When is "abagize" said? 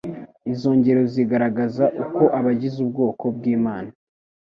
2.37-2.77